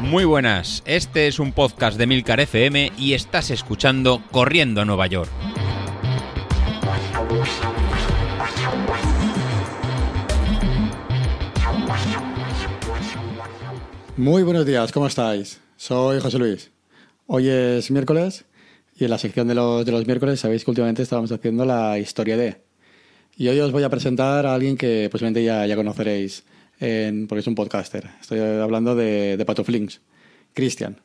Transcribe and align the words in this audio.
Muy 0.00 0.24
buenas, 0.24 0.82
este 0.86 1.26
es 1.26 1.40
un 1.40 1.52
podcast 1.52 1.98
de 1.98 2.06
Milcar 2.06 2.38
FM 2.38 2.92
y 2.96 3.14
estás 3.14 3.50
escuchando 3.50 4.22
Corriendo 4.30 4.80
a 4.80 4.84
Nueva 4.84 5.08
York. 5.08 5.28
Muy 14.16 14.44
buenos 14.44 14.64
días, 14.64 14.92
¿cómo 14.92 15.08
estáis? 15.08 15.60
Soy 15.76 16.20
José 16.20 16.38
Luis. 16.38 16.70
Hoy 17.26 17.48
es 17.48 17.90
miércoles 17.90 18.44
y 18.96 19.04
en 19.04 19.10
la 19.10 19.18
sección 19.18 19.48
de 19.48 19.54
los, 19.56 19.84
de 19.84 19.92
los 19.92 20.06
miércoles 20.06 20.40
sabéis 20.40 20.64
que 20.64 20.70
últimamente 20.70 21.02
estábamos 21.02 21.32
haciendo 21.32 21.64
la 21.64 21.98
historia 21.98 22.36
de... 22.36 22.62
Y 23.36 23.48
hoy 23.48 23.60
os 23.60 23.72
voy 23.72 23.82
a 23.82 23.90
presentar 23.90 24.46
a 24.46 24.54
alguien 24.54 24.76
que 24.76 25.08
posiblemente 25.10 25.44
ya, 25.44 25.66
ya 25.66 25.76
conoceréis 25.76 26.44
porque 26.78 27.40
es 27.40 27.46
un 27.46 27.54
podcaster. 27.54 28.10
Estoy 28.20 28.40
hablando 28.40 28.94
de, 28.94 29.36
de 29.36 29.44
Pato 29.44 29.64
Flings, 29.64 30.00
Cristian, 30.52 31.00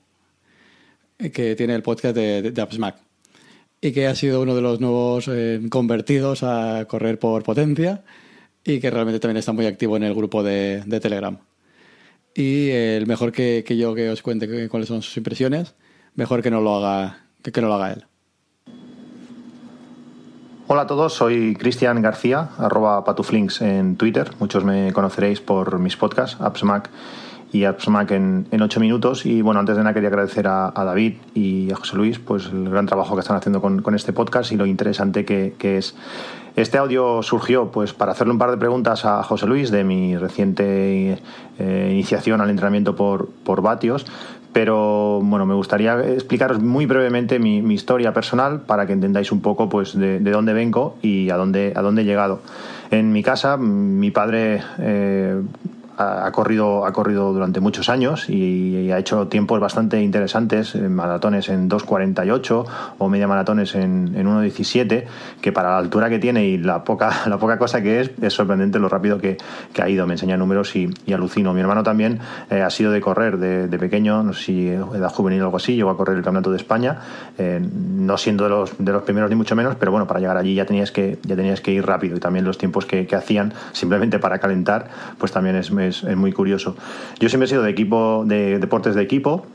que 1.18 1.56
tiene 1.56 1.76
el 1.76 1.84
podcast 1.84 2.16
de, 2.16 2.52
de, 2.52 2.62
AppSmack 2.62 2.98
y 3.82 3.92
que 3.92 4.08
ha 4.08 4.16
sido 4.16 4.42
uno 4.42 4.56
de 4.56 4.62
los 4.62 4.80
nuevos 4.80 5.28
eh, 5.28 5.60
convertidos 5.70 6.44
a 6.44 6.86
correr 6.88 7.18
por 7.18 7.44
potencia 7.44 8.04
y 8.64 8.80
que 8.80 8.92
realmente 8.92 9.20
también 9.20 9.38
está 9.38 9.54
muy 9.54 9.66
activo 9.66 9.98
en 9.98 10.04
el 10.04 10.14
grupo 10.14 10.44
de, 10.44 10.84
Telegram. 11.02 11.40
Y 12.36 12.70
el 12.70 13.08
mejor 13.08 13.32
que, 13.32 13.64
yo 13.68 13.96
que 13.96 14.10
os 14.10 14.22
cuente 14.22 14.70
cuáles 14.70 14.88
son 14.88 15.02
sus 15.02 15.18
impresiones, 15.18 15.74
mejor 16.16 16.44
que 16.44 16.52
no 16.52 16.62
lo 16.62 16.76
haga, 16.76 17.26
que 17.42 17.62
no 17.62 17.68
lo 17.68 17.74
haga 17.74 17.94
él. 17.94 18.06
Hola 20.74 20.84
a 20.84 20.88
todos, 20.88 21.12
soy 21.12 21.54
Cristian 21.58 22.02
García, 22.02 22.52
arroba 22.58 23.04
patuflinks 23.04 23.62
en 23.62 23.98
Twitter. 23.98 24.32
Muchos 24.40 24.64
me 24.64 24.94
conoceréis 24.94 25.42
por 25.42 25.80
mis 25.80 25.98
podcasts, 25.98 26.40
AppsMac 26.40 26.90
y 27.52 27.66
AppsMac 27.66 28.12
en, 28.12 28.48
en 28.52 28.62
8 28.62 28.80
minutos. 28.80 29.26
Y 29.26 29.42
bueno, 29.42 29.60
antes 29.60 29.76
de 29.76 29.84
nada 29.84 29.94
quería 29.94 30.08
agradecer 30.08 30.48
a, 30.48 30.72
David 30.74 31.16
y 31.34 31.70
a 31.74 31.76
José 31.76 31.98
Luis 31.98 32.20
pues 32.20 32.46
el 32.46 32.70
gran 32.70 32.86
trabajo 32.86 33.16
que 33.16 33.20
están 33.20 33.36
haciendo 33.36 33.62
con, 33.62 33.96
este 33.96 34.14
podcast 34.14 34.54
y 34.54 34.56
lo 34.56 34.66
interesante 34.66 35.26
que, 35.26 35.56
que, 35.58 35.78
es. 35.78 35.94
Este 36.56 36.78
audio 36.78 37.22
surgió 37.22 37.70
pues 37.70 37.92
para 37.92 38.14
hacerle 38.14 38.32
un 38.32 38.40
par 38.40 38.52
de 38.52 38.58
preguntas 38.58 39.04
a 39.04 39.24
José 39.24 39.48
Luis 39.48 39.72
de 39.72 39.84
mi 39.84 40.16
reciente 40.16 41.22
eh, 41.60 41.90
iniciación 41.92 42.40
al 42.40 42.50
entrenamiento 42.50 42.96
por, 42.96 43.28
por 43.44 43.62
vatios, 43.62 44.06
pero 44.54 45.22
bueno, 45.22 45.46
me 45.46 45.54
gustaría 45.54 46.00
explicaros 46.00 46.62
muy 46.62 46.86
brevemente 46.86 47.40
mi, 47.40 47.60
historia 47.74 48.14
personal 48.14 48.62
para 48.62 48.86
que 48.86 48.94
entendáis 48.94 49.32
un 49.32 49.42
poco 49.42 49.70
pues 49.70 49.98
de, 49.98 50.20
de, 50.20 50.32
dónde 50.32 50.54
vengo 50.54 50.98
y 51.02 51.30
a 51.30 51.38
dónde, 51.38 51.74
a 51.76 51.82
dónde 51.82 52.02
he 52.02 52.06
llegado. 52.06 52.42
En 52.92 53.14
mi 53.14 53.24
casa, 53.24 53.56
mi 53.56 54.12
padre 54.12 54.62
eh, 54.80 55.42
ha 56.02 56.32
corrido, 56.32 56.86
ha 56.86 56.94
corrido 56.94 57.34
durante 57.34 57.60
muchos 57.60 57.90
años 57.90 58.30
y, 58.30 58.92
ha 58.92 58.98
hecho 58.98 59.28
tiempos 59.28 59.60
bastante 59.60 60.02
interesantes, 60.02 60.76
maratones 60.76 61.48
en 61.48 61.70
2.48 61.70 62.66
o 62.98 63.10
media 63.10 63.28
maratones 63.28 63.76
en, 63.76 64.14
en 64.16 64.28
1.17, 64.28 65.06
que 65.40 65.52
para 65.52 65.70
la 65.70 65.78
altura 65.78 66.10
que 66.10 66.20
tiene 66.20 66.46
y 66.46 66.58
la 66.58 66.84
poca, 66.84 67.12
la 67.28 67.38
poca 67.38 67.58
cosa 67.58 67.82
que 67.82 68.02
es, 68.02 68.12
es 68.22 68.34
sorprendente 68.34 68.80
lo 68.80 68.90
rápido 68.90 69.18
que, 69.18 69.38
que 69.74 69.82
ha 69.82 69.90
ido. 69.90 70.06
Me 70.08 70.14
enseña 70.14 70.38
números 70.38 70.76
y, 70.76 70.90
y 71.06 71.14
alucino. 71.14 71.54
Mi 71.54 71.62
hermano 71.62 71.84
también 71.84 72.20
eh, 72.50 72.62
ha 72.62 72.70
sido 72.70 72.92
de 72.92 73.02
correr 73.02 73.38
de, 73.38 73.68
de, 73.68 73.80
pequeño, 73.80 74.24
no 74.24 74.34
sé 74.34 74.44
si 74.44 74.68
edad 74.68 75.10
juvenil 75.10 75.42
o 75.42 75.46
algo 75.46 75.58
así, 75.58 75.76
llegó 75.76 75.90
a 75.90 75.98
correr 75.98 76.18
el 76.18 76.24
Campeonato 76.24 76.52
de 76.52 76.58
España, 76.58 77.00
eh, 77.38 77.62
no 77.62 78.18
siendo 78.18 78.44
de 78.44 78.50
los, 78.50 78.72
de 78.78 78.92
los 78.92 79.04
primeros 79.04 79.30
ni 79.30 79.36
mucho 79.36 79.56
menos, 79.56 79.76
pero 79.76 79.92
bueno, 79.92 80.08
para 80.08 80.20
llegar 80.20 80.38
allí 80.38 80.56
ya 80.56 80.66
tenías 80.66 80.92
que, 80.92 81.20
ya 81.24 81.36
tenías 81.36 81.62
que 81.62 81.72
ir 81.72 81.86
rápido 81.86 82.18
y 82.18 82.20
también 82.20 82.46
los 82.46 82.58
tiempos 82.58 82.86
que, 82.86 83.08
que 83.08 83.16
hacían 83.16 83.54
simplemente 83.72 84.20
para 84.20 84.40
calentar, 84.40 84.90
pues 85.18 85.32
también 85.32 85.56
es, 85.56 85.72
es 85.92 86.18
muy 86.18 86.32
curioso. 86.32 86.76
Yo 87.20 87.30
siempre 87.30 87.46
he 87.46 87.50
sido 87.50 87.64
de 87.64 87.72
equipo, 87.72 88.24
de 88.26 88.60
deportes 88.60 88.96
de 88.96 89.02
equipo, 89.02 89.46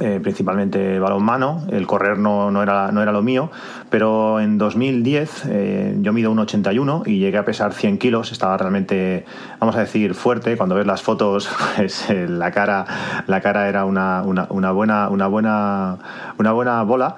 eh, 0.00 0.20
principalmente 0.22 1.00
balonmano, 1.00 1.62
el 1.72 1.86
correr 1.86 2.18
no, 2.18 2.52
no, 2.52 2.62
era, 2.62 2.92
no 2.92 3.02
era 3.02 3.10
lo 3.10 3.22
mío, 3.22 3.50
pero 3.90 4.38
en 4.38 4.56
2010 4.56 5.46
eh, 5.46 5.96
yo 6.00 6.12
mido 6.12 6.32
1,81 6.32 7.02
y 7.06 7.18
llegué 7.18 7.38
a 7.38 7.44
pesar 7.44 7.72
100 7.72 7.98
kilos, 7.98 8.30
estaba 8.30 8.56
realmente, 8.56 9.24
vamos 9.58 9.74
a 9.74 9.80
decir, 9.80 10.14
fuerte, 10.14 10.56
cuando 10.56 10.76
ves 10.76 10.86
las 10.86 11.02
fotos, 11.02 11.48
pues 11.76 12.08
eh, 12.10 12.28
la, 12.28 12.52
cara, 12.52 12.84
la 13.26 13.40
cara 13.40 13.68
era 13.68 13.86
una, 13.86 14.22
una, 14.22 14.70
buena, 14.70 15.08
una, 15.08 15.26
buena, 15.26 15.98
una 16.38 16.52
buena 16.52 16.82
bola. 16.82 17.16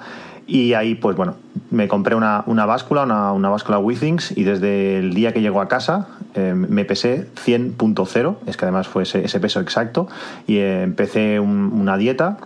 Y 0.51 0.75
ahí, 0.75 0.97
pues 0.97 1.15
bueno, 1.15 1.37
me 1.71 1.87
compré 1.87 2.17
una, 2.17 2.43
una 2.47 2.67
báscula, 2.67 3.05
una, 3.05 3.31
una, 3.33 3.51
báscula 3.51 3.79
Withings, 3.79 4.37
y 4.37 4.43
desde 4.43 4.99
el 4.99 5.15
día 5.15 5.33
que 5.33 5.41
llego 5.41 5.61
a 5.61 5.69
casa 5.69 6.09
eh, 6.35 6.55
me 6.57 6.85
pesé 6.85 7.29
100.0, 7.47 8.37
es 8.47 8.57
que 8.57 8.65
además 8.65 8.89
fue 8.89 9.05
ese, 9.05 9.25
ese 9.25 9.39
peso 9.39 9.61
exacto, 9.61 10.09
y 10.49 10.57
eh, 10.57 10.83
empecé 10.83 11.39
un, 11.39 11.71
una 11.73 11.97
dieta 11.97 12.39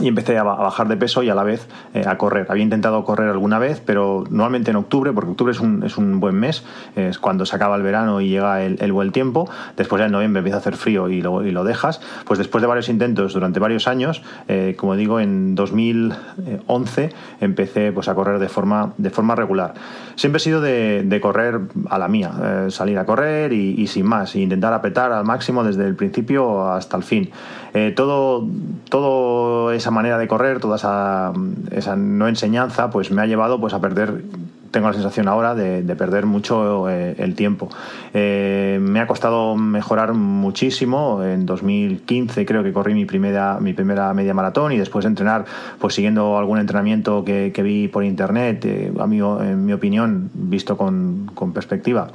y 0.00 0.08
empecé 0.08 0.38
a 0.38 0.42
bajar 0.42 0.88
de 0.88 0.96
peso 0.96 1.22
y 1.22 1.30
a 1.30 1.34
la 1.34 1.42
vez 1.42 1.68
eh, 1.94 2.04
a 2.06 2.16
correr. 2.18 2.46
Había 2.48 2.62
intentado 2.62 3.04
correr 3.04 3.28
alguna 3.28 3.58
vez, 3.58 3.82
pero 3.84 4.24
normalmente 4.30 4.70
en 4.70 4.76
octubre, 4.76 5.12
porque 5.12 5.30
octubre 5.30 5.52
es 5.52 5.60
un, 5.60 5.82
es 5.82 5.96
un 5.96 6.20
buen 6.20 6.36
mes, 6.36 6.64
es 6.96 7.18
cuando 7.18 7.46
se 7.46 7.56
acaba 7.56 7.76
el 7.76 7.82
verano 7.82 8.20
y 8.20 8.28
llega 8.28 8.62
el, 8.62 8.92
buen 8.92 9.12
tiempo. 9.12 9.48
Después 9.76 10.00
ya 10.00 10.06
en 10.06 10.12
noviembre 10.12 10.40
empieza 10.40 10.56
a 10.56 10.60
hacer 10.60 10.76
frío 10.76 11.08
y 11.08 11.20
lo, 11.20 11.44
y 11.44 11.50
lo 11.50 11.64
dejas. 11.64 12.00
Pues 12.24 12.38
después 12.38 12.62
de 12.62 12.68
varios 12.68 12.88
intentos 12.88 13.34
durante 13.34 13.60
varios 13.60 13.88
años, 13.88 14.22
eh, 14.48 14.74
como 14.76 14.96
digo, 14.96 15.20
en 15.20 15.54
2011 15.54 17.10
empecé 17.40 17.92
pues, 17.92 18.08
a 18.08 18.14
correr 18.14 18.38
de 18.38 18.48
forma, 18.48 18.92
de 18.98 19.10
forma 19.10 19.34
regular. 19.34 19.74
Siempre 20.16 20.38
he 20.38 20.40
sido 20.40 20.60
de, 20.60 21.02
de 21.04 21.20
correr 21.20 21.60
a 21.90 21.98
la 21.98 22.08
mía, 22.08 22.32
eh, 22.42 22.66
salir 22.70 22.98
a 22.98 23.06
correr 23.06 23.52
y, 23.52 23.86
sin 23.86 24.06
más, 24.06 24.34
e 24.34 24.40
intentar 24.40 24.72
apretar 24.72 25.12
al 25.12 25.24
máximo 25.24 25.64
desde 25.64 25.86
el 25.86 25.94
principio 25.94 26.70
hasta 26.70 26.96
el 26.96 27.02
fin. 27.02 27.30
Todo, 27.94 28.48
todo 28.88 29.70
esa 29.88 29.94
manera 29.94 30.18
de 30.18 30.28
correr, 30.28 30.60
toda 30.60 30.76
esa, 30.76 31.96
no 31.96 32.28
enseñanza, 32.28 32.90
pues 32.90 33.10
me 33.10 33.22
ha 33.22 33.26
llevado 33.26 33.58
pues, 33.58 33.72
a 33.72 33.80
perder 33.80 34.22
tengo 34.70 34.88
la 34.88 34.92
sensación 34.92 35.28
ahora 35.28 35.54
de, 35.54 35.82
de 35.82 35.96
perder 35.96 36.26
mucho 36.26 36.90
eh, 36.90 37.14
el 37.16 37.34
tiempo. 37.34 37.70
Eh, 38.12 38.78
me 38.82 39.00
ha 39.00 39.06
costado 39.06 39.56
mejorar 39.56 40.12
muchísimo. 40.12 41.24
En 41.24 41.46
2015 41.46 42.44
creo 42.44 42.62
que 42.62 42.70
corrí 42.74 42.92
mi 42.92 43.06
primera, 43.06 43.60
mi 43.60 43.72
primera 43.72 44.12
media 44.12 44.34
maratón 44.34 44.72
y 44.72 44.76
después 44.76 45.06
de 45.06 45.08
entrenar, 45.08 45.46
pues 45.78 45.94
siguiendo 45.94 46.36
algún 46.36 46.58
entrenamiento 46.58 47.24
que, 47.24 47.50
vi 47.62 47.88
por 47.88 48.04
internet, 48.04 48.66
eh, 48.66 48.92
a 49.00 49.06
mí, 49.06 49.20
en 49.20 49.64
mi 49.64 49.72
opinión, 49.72 50.28
visto 50.34 50.76
con 50.76 51.30
perspectiva, 51.54 52.08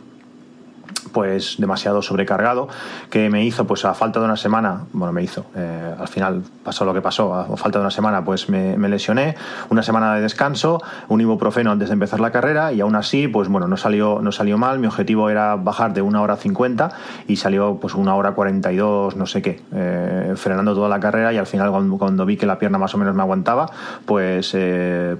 pues 1.13 1.55
demasiado 1.57 2.01
sobrecargado 2.01 2.67
que 3.09 3.29
me 3.29 3.45
hizo 3.45 3.65
pues 3.65 3.85
a 3.85 3.93
falta 3.93 4.19
de 4.19 4.25
una 4.25 4.35
semana 4.35 4.85
bueno 4.91 5.13
me 5.13 5.23
hizo 5.23 5.45
eh, 5.55 5.95
al 5.97 6.07
final 6.07 6.43
pasó 6.63 6.83
lo 6.83 6.93
que 6.93 7.01
pasó 7.01 7.33
a 7.33 7.55
falta 7.55 7.79
de 7.79 7.83
una 7.83 7.91
semana 7.91 8.25
pues 8.25 8.49
me, 8.49 8.77
lesioné 8.89 9.35
una 9.69 9.83
semana 9.83 10.15
de 10.15 10.21
descanso 10.21 10.81
un 11.07 11.21
ibuprofeno 11.21 11.71
antes 11.71 11.89
de 11.89 11.93
empezar 11.93 12.19
la 12.19 12.31
carrera 12.31 12.73
y 12.73 12.81
aún 12.81 12.95
así 12.95 13.27
pues 13.27 13.47
bueno 13.47 13.67
no 13.67 13.77
salió 13.77 14.19
no 14.21 14.31
salió 14.31 14.57
mal 14.57 14.79
mi 14.79 14.87
objetivo 14.87 15.29
era 15.29 15.55
bajar 15.55 15.93
de 15.93 16.01
una 16.01 16.21
hora 16.21 16.35
50 16.35 16.91
y 17.27 17.37
salió 17.37 17.77
pues 17.79 17.93
una 17.93 18.15
hora 18.15 18.31
42 18.33 19.15
no 19.15 19.25
sé 19.25 19.41
qué 19.41 19.61
eh, 19.71 20.33
frenando 20.35 20.73
toda 20.73 20.89
la 20.89 20.99
carrera 20.99 21.31
y 21.31 21.37
al 21.37 21.47
final 21.47 21.69
cuando, 21.71 21.97
cuando, 21.97 22.25
vi 22.25 22.37
que 22.37 22.45
la 22.45 22.57
pierna 22.57 22.77
más 22.77 22.93
o 22.95 22.97
menos 22.97 23.13
me 23.15 23.21
aguantaba 23.21 23.69
pues 24.05 24.51
eh, 24.55 25.15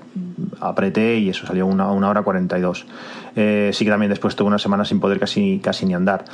apreté 0.60 1.18
y 1.18 1.30
eso 1.30 1.46
salió 1.46 1.66
una, 1.66 1.92
una 1.92 2.10
hora 2.10 2.22
42 2.22 2.86
eh, 3.36 3.72
sí 3.74 3.86
que 3.86 3.92
también 3.92 4.10
después 4.10 4.36
tuve 4.36 4.48
una 4.48 4.60
semana 4.60 4.86
sin 4.86 5.00
poder 5.00 5.20
casi, 5.20 5.60
casi 5.60 5.86
ni 5.86 5.94
andar. 5.94 6.26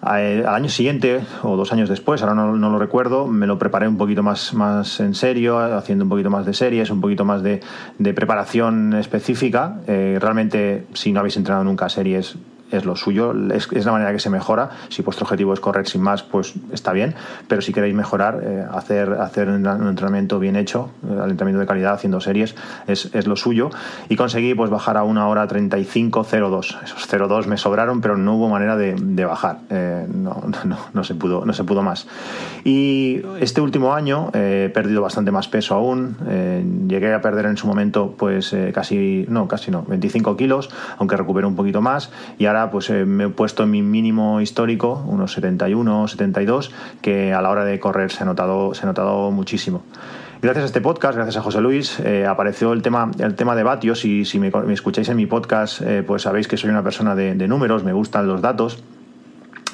Al 0.00 0.46
año 0.46 0.68
siguiente, 0.68 1.22
o 1.42 1.56
dos 1.56 1.72
años 1.72 1.88
después, 1.88 2.20
ahora 2.20 2.34
no, 2.34 2.54
no, 2.54 2.68
lo 2.68 2.78
recuerdo, 2.78 3.26
me 3.26 3.46
lo 3.46 3.58
preparé 3.58 3.88
un 3.88 3.96
poquito 3.96 4.22
más, 4.22 4.52
más 4.52 5.00
en 5.00 5.14
serio, 5.14 5.58
haciendo 5.58 6.04
un 6.04 6.10
poquito 6.10 6.28
más 6.28 6.44
de 6.44 6.52
series, 6.52 6.90
un 6.90 7.00
poquito 7.00 7.24
más 7.24 7.42
de, 7.42 7.60
de 7.98 8.12
preparación 8.12 8.92
específica. 8.92 9.78
Eh, 9.86 10.18
realmente, 10.20 10.86
si 10.92 11.10
no 11.10 11.20
habéis 11.20 11.38
entrenado 11.38 11.64
nunca 11.64 11.88
series, 11.88 12.36
es 12.76 12.84
lo 12.84 12.96
suyo, 12.96 13.34
es, 13.52 13.84
la 13.84 13.92
manera 13.92 14.12
que 14.12 14.18
se 14.18 14.30
mejora. 14.30 14.70
Si 14.88 15.02
vuestro 15.02 15.24
objetivo 15.24 15.52
es 15.52 15.60
correr 15.60 15.86
sin 15.86 16.02
más, 16.02 16.22
pues 16.22 16.54
está 16.72 16.92
bien, 16.92 17.14
pero 17.48 17.62
si 17.62 17.72
queréis 17.72 17.94
mejorar, 17.94 18.40
eh, 18.42 18.64
hacer, 18.72 19.12
hacer 19.14 19.48
un 19.48 19.66
entrenamiento 19.88 20.38
bien 20.38 20.56
hecho, 20.56 20.90
el 21.02 21.30
entrenamiento 21.30 21.60
de 21.60 21.66
calidad 21.66 21.94
haciendo 21.94 22.20
series, 22.20 22.54
es, 22.86 23.14
es 23.14 23.26
lo 23.26 23.36
suyo. 23.36 23.70
Y 24.08 24.16
conseguí 24.16 24.54
pues 24.54 24.70
bajar 24.70 24.96
a 24.96 25.04
una 25.04 25.28
hora 25.28 25.46
35.02. 25.46 26.82
Esos 26.84 27.08
0.2 27.08 27.46
me 27.46 27.56
sobraron, 27.56 28.00
pero 28.00 28.16
no 28.16 28.36
hubo 28.36 28.48
manera 28.48 28.76
de, 28.76 28.94
de 28.94 29.24
bajar. 29.24 29.58
Eh, 29.70 30.06
no, 30.12 30.42
no, 30.64 30.78
no, 30.92 31.04
se 31.04 31.14
pudo, 31.14 31.44
no 31.44 31.52
se 31.52 31.64
pudo 31.64 31.82
más. 31.82 32.06
Y 32.64 33.22
este 33.40 33.60
último 33.60 33.94
año 33.94 34.30
eh, 34.32 34.66
he 34.66 34.68
perdido 34.70 35.02
bastante 35.02 35.30
más 35.30 35.48
peso 35.48 35.74
aún. 35.74 36.16
Eh, 36.28 36.64
llegué 36.88 37.12
a 37.12 37.20
perder 37.20 37.46
en 37.46 37.56
su 37.56 37.66
momento 37.66 38.14
pues 38.16 38.52
eh, 38.52 38.72
casi, 38.74 39.26
no, 39.28 39.48
casi 39.48 39.70
no, 39.70 39.84
25 39.86 40.36
kilos, 40.36 40.70
aunque 40.98 41.16
recuperé 41.16 41.46
un 41.46 41.56
poquito 41.56 41.80
más. 41.80 42.10
Y 42.38 42.46
ahora 42.46 42.63
pues 42.70 42.90
eh, 42.90 43.04
me 43.04 43.24
he 43.24 43.28
puesto 43.28 43.62
en 43.62 43.70
mi 43.70 43.82
mínimo 43.82 44.40
histórico, 44.40 45.04
unos 45.06 45.32
71, 45.32 46.08
72, 46.08 46.72
que 47.02 47.32
a 47.32 47.42
la 47.42 47.50
hora 47.50 47.64
de 47.64 47.78
correr 47.80 48.10
se 48.10 48.22
ha 48.22 48.26
notado, 48.26 48.74
se 48.74 48.82
ha 48.82 48.86
notado 48.86 49.30
muchísimo. 49.30 49.82
Gracias 50.42 50.64
a 50.64 50.66
este 50.66 50.80
podcast, 50.80 51.16
gracias 51.16 51.38
a 51.38 51.42
José 51.42 51.60
Luis, 51.60 52.00
eh, 52.00 52.26
apareció 52.26 52.72
el 52.72 52.82
tema, 52.82 53.10
el 53.18 53.34
tema 53.34 53.56
de 53.56 53.62
vatios 53.62 54.04
y 54.04 54.24
si 54.24 54.38
me, 54.38 54.52
escucháis 54.70 55.08
en 55.08 55.16
mi 55.16 55.26
podcast, 55.26 55.80
eh, 55.80 56.02
pues 56.06 56.22
sabéis 56.22 56.48
que 56.48 56.56
soy 56.56 56.70
una 56.70 56.82
persona 56.82 57.14
de 57.14 57.48
números, 57.48 57.82
me 57.82 57.92
gustan 57.94 58.26
los 58.26 58.42
datos 58.42 58.84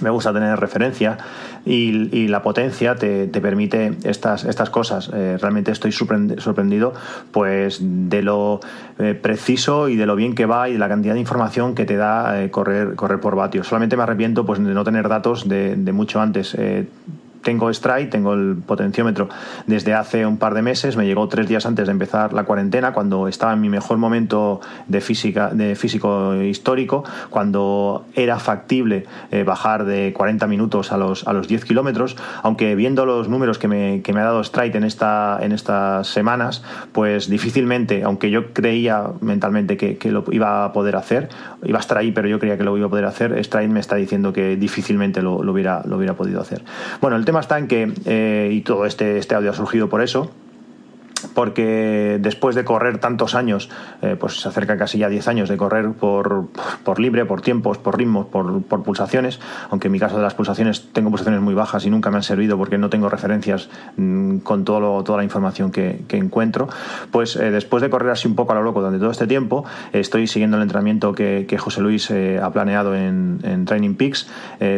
me 0.00 0.10
gusta 0.10 0.32
tener 0.32 0.58
referencia 0.58 1.18
y, 1.64 2.28
la 2.28 2.42
potencia 2.42 2.94
te, 2.94 3.26
permite 3.26 3.96
estas, 4.04 4.44
estas 4.44 4.70
cosas. 4.70 5.10
Eh, 5.12 5.36
realmente 5.40 5.72
estoy 5.72 5.92
sorprendido 5.92 6.92
pues 7.32 7.78
de 7.80 8.22
lo 8.22 8.60
eh, 8.98 9.14
preciso 9.14 9.88
y 9.88 9.96
de 9.96 10.06
lo 10.06 10.16
bien 10.16 10.34
que 10.34 10.46
va 10.46 10.68
y 10.68 10.74
de 10.74 10.78
la 10.78 10.88
cantidad 10.88 11.14
de 11.14 11.20
información 11.20 11.74
que 11.74 11.84
te 11.84 11.96
da 11.96 12.42
eh, 12.42 12.50
correr, 12.50 12.94
correr 12.94 13.20
por 13.20 13.36
vatios. 13.36 13.66
Solamente 13.66 13.96
me 13.96 14.04
arrepiento 14.04 14.46
pues, 14.46 14.62
de 14.62 14.74
no 14.74 14.84
tener 14.84 15.08
datos 15.08 15.48
de, 15.48 15.76
de 15.76 15.92
mucho 15.92 16.20
antes 16.20 16.56
tengo 17.42 17.72
Stride, 17.72 18.06
tengo 18.06 18.34
el 18.34 18.56
potenciómetro 18.56 19.28
desde 19.66 19.94
hace 19.94 20.26
un 20.26 20.36
par 20.38 20.54
de 20.54 20.62
meses, 20.62 20.96
me 20.96 21.06
llegó 21.06 21.28
tres 21.28 21.48
días 21.48 21.66
antes 21.66 21.86
de 21.86 21.92
empezar 21.92 22.32
la 22.32 22.44
cuarentena, 22.44 22.92
cuando 22.92 23.28
estaba 23.28 23.52
en 23.52 23.60
mi 23.60 23.68
mejor 23.68 23.98
momento 23.98 24.60
de 24.88 25.00
física, 25.00 25.50
de 25.50 25.74
físico 25.74 26.34
histórico, 26.34 27.04
cuando 27.30 28.04
era 28.14 28.38
factible 28.38 29.06
eh, 29.30 29.42
bajar 29.44 29.84
de 29.84 30.12
40 30.12 30.46
minutos 30.46 30.92
a 30.92 30.96
los, 30.96 31.26
a 31.26 31.32
los 31.32 31.48
10 31.48 31.64
kilómetros, 31.64 32.16
aunque 32.42 32.74
viendo 32.74 33.06
los 33.06 33.28
números 33.28 33.58
que 33.58 33.68
me, 33.68 34.02
que 34.02 34.12
me 34.12 34.20
ha 34.20 34.24
dado 34.24 34.44
Stride 34.44 34.76
en, 34.76 34.84
esta, 34.84 35.38
en 35.40 35.52
estas 35.52 36.06
semanas, 36.08 36.62
pues 36.92 37.28
difícilmente, 37.28 38.02
aunque 38.02 38.30
yo 38.30 38.52
creía 38.52 39.04
mentalmente 39.20 39.76
que, 39.76 39.96
que, 39.96 40.10
lo 40.10 40.24
iba 40.30 40.64
a 40.64 40.72
poder 40.72 40.96
hacer, 40.96 41.28
iba 41.62 41.78
a 41.78 41.80
estar 41.80 41.98
ahí, 41.98 42.12
pero 42.12 42.28
yo 42.28 42.38
creía 42.38 42.58
que 42.58 42.64
lo 42.64 42.76
iba 42.76 42.86
a 42.86 42.90
poder 42.90 43.04
hacer, 43.04 43.42
Stride 43.44 43.68
me 43.68 43.80
está 43.80 43.96
diciendo 43.96 44.32
que 44.32 44.56
difícilmente 44.56 45.22
lo, 45.22 45.42
lo 45.42 45.52
hubiera, 45.52 45.82
lo 45.86 45.96
hubiera 45.96 46.14
podido 46.14 46.40
hacer. 46.40 46.62
Bueno, 47.00 47.16
el 47.16 47.24
tema 47.30 47.38
está 47.38 47.60
en 47.60 47.68
que, 47.68 47.92
eh, 48.06 48.48
y 48.50 48.62
todo 48.62 48.86
este, 48.86 49.16
este 49.18 49.36
audio 49.36 49.50
ha 49.50 49.54
surgido 49.54 49.88
por 49.88 50.02
eso, 50.02 50.32
porque 51.34 52.18
después 52.20 52.54
de 52.54 52.64
correr 52.64 52.98
tantos 52.98 53.34
años, 53.34 53.70
eh, 54.02 54.16
pues 54.18 54.40
se 54.40 54.48
acerca 54.48 54.76
casi 54.76 54.98
ya 54.98 55.08
10 55.08 55.28
años 55.28 55.48
de 55.48 55.56
correr 55.56 55.90
por, 55.92 56.48
por 56.84 57.00
libre, 57.00 57.24
por 57.24 57.40
tiempos, 57.42 57.78
por 57.78 57.98
ritmos, 57.98 58.26
por, 58.26 58.62
por, 58.62 58.82
pulsaciones, 58.82 59.40
aunque 59.70 59.88
en 59.88 59.92
mi 59.92 59.98
caso 59.98 60.16
de 60.16 60.22
las 60.22 60.34
pulsaciones 60.34 60.92
tengo 60.92 61.10
pulsaciones 61.10 61.40
muy 61.40 61.54
bajas 61.54 61.84
y 61.86 61.90
nunca 61.90 62.10
me 62.10 62.16
han 62.16 62.22
servido 62.22 62.56
porque 62.56 62.78
no 62.78 62.90
tengo 62.90 63.08
referencias 63.08 63.68
mm, 63.96 64.38
con 64.38 64.64
todo 64.64 65.02
toda 65.04 65.18
la 65.18 65.24
información 65.24 65.70
que, 65.70 66.04
encuentro, 66.10 66.68
pues 67.10 67.36
eh, 67.36 67.50
después 67.50 67.82
de 67.82 67.88
correr 67.88 68.10
así 68.10 68.28
un 68.28 68.34
poco 68.34 68.52
a 68.52 68.54
lo 68.56 68.62
loco 68.62 68.80
durante 68.80 68.98
todo 68.98 69.10
este 69.10 69.26
tiempo, 69.26 69.64
estoy 69.92 70.26
siguiendo 70.26 70.56
el 70.56 70.62
entrenamiento 70.62 71.12
que, 71.12 71.46
que 71.48 71.56
José 71.56 71.80
Luis 71.80 72.10
eh, 72.10 72.38
ha 72.42 72.50
planeado 72.50 72.94
en, 72.94 73.38
en 73.42 73.64
Training 73.64 73.94
Peaks 73.94 74.28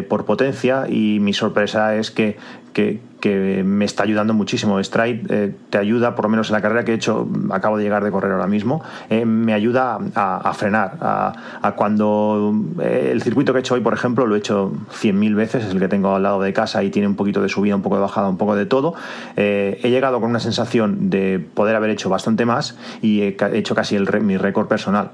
por 0.09 0.25
potencia 0.25 0.87
y 0.89 1.19
mi 1.21 1.33
sorpresa 1.33 1.97
es 1.97 2.11
que, 2.11 2.37
que 2.73 3.01
que 3.23 3.63
me 3.65 3.85
está 3.85 4.03
ayudando 4.03 4.35
muchísimo. 4.35 4.83
Stride 4.83 5.23
eh, 5.29 5.55
te 5.71 5.79
ayuda, 5.79 6.17
por 6.17 6.25
lo 6.25 6.29
menos 6.29 6.49
en 6.49 6.55
la 6.55 6.61
carrera 6.61 6.85
que 6.85 6.91
he 6.91 6.95
hecho, 6.97 7.29
acabo 7.53 7.79
de 7.79 7.85
llegar 7.85 8.03
de 8.03 8.11
correr 8.11 8.33
ahora 8.33 8.49
mismo, 8.49 8.83
eh, 9.11 9.25
me 9.25 9.55
ayuda 9.55 10.01
a, 10.17 10.53
frenar. 10.55 10.97
A, 11.01 11.73
cuando 11.77 12.53
eh, 12.81 13.11
el 13.13 13.23
circuito 13.23 13.53
que 13.53 13.59
he 13.59 13.61
hecho 13.61 13.75
hoy, 13.75 13.81
por 13.81 13.95
ejemplo, 13.95 14.27
lo 14.27 14.35
he 14.35 14.39
hecho 14.39 14.73
100.000 15.01 15.37
veces, 15.37 15.65
es 15.65 15.71
el 15.71 15.79
que 15.79 15.87
tengo 15.87 16.17
al 16.17 16.25
lado 16.25 16.43
de 16.43 16.53
casa 16.53 16.83
y 16.83 16.91
tiene 16.91 17.07
un 17.07 17.15
poquito 17.15 17.41
de 17.41 17.49
subida, 17.49 17.77
un 17.77 17.83
poco 17.83 17.95
de 17.95 18.03
bajada, 18.03 18.29
un 18.29 18.39
poco 18.39 18.57
de 18.57 18.67
todo. 18.67 18.95
he 19.37 19.89
llegado 19.89 20.21
con 20.21 20.29
una 20.29 20.41
sensación 20.41 21.09
de 21.09 21.39
poder 21.39 21.77
haber 21.77 21.91
hecho 21.91 22.11
bastante 22.11 22.45
más 22.45 22.77
y 23.03 23.21
he 23.21 23.37
hecho 23.53 23.77
casi 23.77 23.95
el, 23.95 24.09
mi 24.21 24.37
récord 24.37 24.67
personal. 24.67 25.13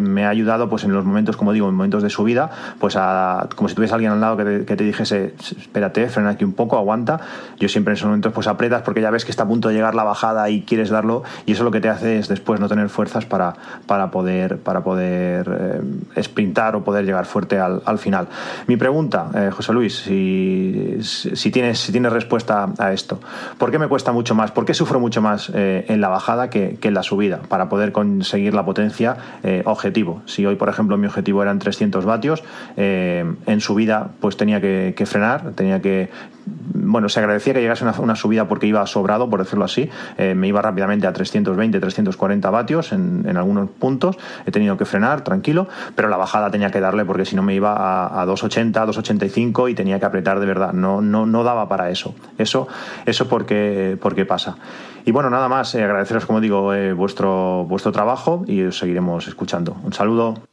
me 0.00 0.24
ha 0.24 0.30
ayudado, 0.30 0.70
pues 0.70 0.84
en 0.84 0.94
los 0.94 1.04
momentos, 1.04 1.36
como 1.36 1.52
digo, 1.52 1.68
en 1.68 1.74
momentos 1.74 2.02
de 2.02 2.08
subida, 2.08 2.50
pues 2.78 2.96
a, 2.96 3.50
como 3.54 3.68
si 3.68 3.74
tuviese 3.74 3.92
alguien 3.92 4.12
al 4.12 4.20
lado 4.22 4.38
que 4.38 4.44
te, 4.44 4.64
que 4.64 4.76
te 4.76 4.84
dijese, 4.84 5.34
espérate, 5.38 6.08
frena 6.08 6.30
aquí 6.30 6.44
un 6.44 6.54
poco, 6.54 6.78
aguanta 6.78 7.20
yo 7.58 7.68
siempre 7.68 7.92
en 7.92 7.96
esos 7.96 8.06
momentos 8.06 8.32
pues 8.32 8.46
apretas 8.46 8.82
porque 8.82 9.00
ya 9.00 9.10
ves 9.10 9.24
que 9.24 9.30
está 9.30 9.44
a 9.44 9.48
punto 9.48 9.68
de 9.68 9.74
llegar 9.74 9.94
la 9.94 10.04
bajada 10.04 10.48
y 10.50 10.62
quieres 10.62 10.90
darlo 10.90 11.22
y 11.46 11.52
eso 11.52 11.64
lo 11.64 11.70
que 11.70 11.80
te 11.80 11.88
hace 11.88 12.18
es 12.18 12.28
después 12.28 12.60
no 12.60 12.68
tener 12.68 12.88
fuerzas 12.88 13.24
para, 13.26 13.54
para 13.86 14.10
poder, 14.10 14.58
para 14.58 14.82
poder 14.82 15.82
eh, 16.16 16.22
sprintar 16.22 16.76
o 16.76 16.84
poder 16.84 17.04
llegar 17.04 17.26
fuerte 17.26 17.58
al, 17.58 17.82
al 17.84 17.98
final. 17.98 18.28
Mi 18.66 18.76
pregunta, 18.76 19.30
eh, 19.34 19.50
José 19.52 19.72
Luis, 19.72 19.96
si, 19.96 20.98
si, 21.00 21.50
tienes, 21.50 21.78
si 21.78 21.92
tienes 21.92 22.12
respuesta 22.12 22.68
a 22.78 22.92
esto, 22.92 23.20
¿por 23.58 23.70
qué 23.70 23.78
me 23.78 23.88
cuesta 23.88 24.12
mucho 24.12 24.34
más? 24.34 24.50
¿Por 24.50 24.64
qué 24.64 24.74
sufro 24.74 25.00
mucho 25.00 25.22
más 25.22 25.50
eh, 25.54 25.84
en 25.88 26.00
la 26.00 26.08
bajada 26.08 26.50
que, 26.50 26.76
que, 26.80 26.88
en 26.88 26.94
la 26.94 27.02
subida 27.02 27.40
para 27.48 27.68
poder 27.68 27.92
conseguir 27.92 28.54
la 28.54 28.64
potencia 28.64 29.16
objetivo? 29.64 30.22
Si 30.26 30.44
hoy, 30.44 30.56
por 30.56 30.68
ejemplo, 30.68 30.96
mi 30.96 31.06
objetivo 31.06 31.42
eran 31.42 31.58
300 31.58 32.04
vatios, 32.04 32.42
en 32.76 33.60
subida 33.60 34.10
pues 34.20 34.36
tenía 34.36 34.60
que, 34.60 35.06
frenar, 35.06 35.52
tenía 35.52 35.80
que, 35.80 36.10
bueno, 36.46 37.08
se 37.08 37.20
agradecía 37.40 37.54
que 37.54 37.60
llegase 37.60 38.02
una, 38.02 38.16
subida 38.16 38.48
porque 38.48 38.66
iba 38.66 38.86
sobrado, 38.86 39.28
por 39.30 39.40
decirlo 39.40 39.64
así. 39.64 39.88
Eh, 40.18 40.34
me 40.34 40.48
iba 40.48 40.60
rápidamente 40.60 41.06
a 41.06 41.12
320, 41.12 41.80
340 41.80 42.50
vatios 42.50 42.92
en, 42.92 43.24
en, 43.26 43.36
algunos 43.36 43.70
puntos. 43.70 44.16
He 44.46 44.50
tenido 44.50 44.76
que 44.76 44.84
frenar, 44.84 45.22
tranquilo, 45.22 45.68
pero 45.94 46.08
la 46.08 46.16
bajada 46.16 46.50
tenía 46.50 46.70
que 46.70 46.80
darle 46.80 47.04
porque 47.04 47.24
si 47.24 47.36
no 47.36 47.42
me 47.42 47.54
iba 47.54 47.72
a, 47.72 48.20
a 48.20 48.26
280, 48.26 48.80
285 48.86 49.68
y 49.68 49.74
tenía 49.74 49.98
que 49.98 50.06
apretar 50.06 50.40
de 50.40 50.46
verdad. 50.46 50.72
No, 50.72 51.00
no, 51.00 51.26
no 51.26 51.44
daba 51.44 51.68
para 51.68 51.90
eso. 51.90 52.14
Eso, 52.38 52.68
eso 53.06 53.28
porque, 53.28 53.96
porque 54.00 54.24
pasa. 54.26 54.56
Y 55.04 55.12
bueno, 55.12 55.30
nada 55.30 55.48
más, 55.48 55.74
eh, 55.74 55.82
agradeceros, 55.82 56.26
como 56.26 56.40
digo, 56.40 56.74
eh, 56.74 56.92
vuestro, 56.92 57.64
vuestro 57.66 57.92
trabajo 57.92 58.44
y 58.46 58.62
os 58.64 58.78
seguiremos 58.78 59.26
escuchando. 59.28 59.76
Un 59.82 59.92
saludo. 59.92 60.49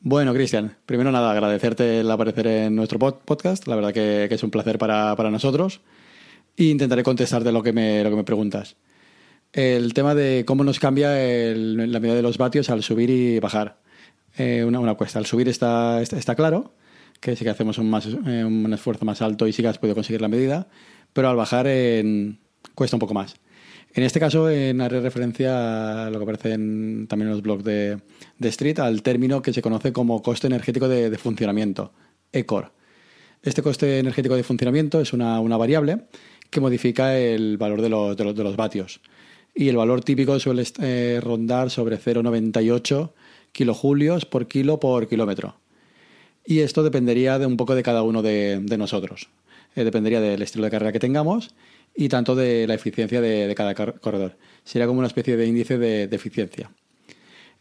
Bueno, 0.00 0.32
Cristian, 0.32 0.76
primero 0.86 1.10
nada, 1.10 1.32
agradecerte 1.32 2.00
el 2.00 2.10
aparecer 2.10 2.46
en 2.46 2.76
nuestro 2.76 2.98
podcast. 3.00 3.66
La 3.66 3.74
verdad 3.74 3.92
que, 3.92 4.28
es 4.30 4.42
un 4.44 4.50
placer 4.50 4.78
para, 4.78 5.16
para, 5.16 5.30
nosotros. 5.30 5.80
E 6.56 6.64
intentaré 6.64 7.02
contestarte 7.02 7.50
lo 7.50 7.62
que 7.62 7.72
me, 7.72 8.04
lo 8.04 8.10
que 8.10 8.16
me 8.16 8.24
preguntas. 8.24 8.76
El 9.52 9.94
tema 9.94 10.14
de 10.14 10.44
cómo 10.46 10.62
nos 10.62 10.78
cambia 10.78 11.10
la 11.10 12.00
medida 12.00 12.14
de 12.14 12.22
los 12.22 12.38
vatios 12.38 12.70
al 12.70 12.84
subir 12.84 13.10
y 13.10 13.40
bajar. 13.40 13.80
Eh, 14.36 14.64
una, 14.64 14.78
una, 14.78 14.94
cuesta. 14.94 15.18
Al 15.18 15.26
subir 15.26 15.48
está, 15.48 16.00
está, 16.00 16.16
está, 16.16 16.36
claro, 16.36 16.74
que 17.20 17.34
sí 17.34 17.42
que 17.44 17.50
hacemos 17.50 17.78
un, 17.78 17.90
más, 17.90 18.06
eh, 18.06 18.44
un 18.44 18.72
esfuerzo 18.72 19.04
más 19.04 19.20
alto 19.20 19.48
y 19.48 19.52
sí 19.52 19.62
que 19.62 19.68
has 19.68 19.78
podido 19.78 19.96
conseguir 19.96 20.20
la 20.20 20.28
medida, 20.28 20.68
pero 21.12 21.28
al 21.28 21.36
bajar 21.36 21.66
en, 21.66 22.38
cuesta 22.76 22.94
un 22.94 23.00
poco 23.00 23.14
más. 23.14 23.34
En 23.98 24.04
este 24.04 24.20
caso, 24.20 24.48
en 24.48 24.80
haré 24.80 25.00
referencia 25.00 26.06
a 26.06 26.10
lo 26.10 26.20
que 26.20 26.22
aparece 26.22 26.50
también 26.50 27.22
en 27.22 27.30
los 27.30 27.42
blogs 27.42 27.64
de, 27.64 27.98
Street, 28.42 28.78
al 28.78 29.02
término 29.02 29.42
que 29.42 29.52
se 29.52 29.60
conoce 29.60 29.92
como 29.92 30.22
coste 30.22 30.46
energético 30.46 30.86
de, 30.86 31.18
funcionamiento, 31.18 31.90
ECOR. 32.30 32.70
Este 33.42 33.60
coste 33.60 33.98
energético 33.98 34.36
de 34.36 34.44
funcionamiento 34.44 35.00
es 35.00 35.12
una, 35.12 35.40
variable 35.40 36.02
que 36.48 36.60
modifica 36.60 37.18
el 37.18 37.56
valor 37.58 37.82
de 37.82 37.88
los, 37.88 38.56
vatios. 38.56 39.00
Y 39.52 39.68
el 39.68 39.76
valor 39.76 40.04
típico 40.04 40.38
suele 40.38 40.62
eh, 40.80 41.18
rondar 41.20 41.68
sobre 41.68 41.98
0,98 41.98 43.10
kilojulios 43.50 44.26
por 44.26 44.46
kilo 44.46 44.78
por 44.78 45.08
kilómetro. 45.08 45.56
Y 46.46 46.60
esto 46.60 46.84
dependería 46.84 47.40
de 47.40 47.46
un 47.46 47.56
poco 47.56 47.74
de 47.74 47.82
cada 47.82 48.04
uno 48.04 48.22
de, 48.22 48.60
de 48.62 48.78
nosotros. 48.78 49.28
Eh, 49.74 49.82
dependería 49.82 50.20
del 50.20 50.40
estilo 50.40 50.66
de 50.66 50.70
carrera 50.70 50.92
que 50.92 51.00
tengamos 51.00 51.50
y 51.94 52.08
tanto 52.08 52.34
de 52.34 52.66
la 52.66 52.74
eficiencia 52.74 53.20
de, 53.20 53.52
cada 53.56 53.74
corredor. 53.74 54.36
Sería 54.64 54.86
como 54.86 54.98
una 55.00 55.08
especie 55.08 55.36
de 55.36 55.46
índice 55.46 55.78
de, 55.78 56.04
eficiencia. 56.04 56.70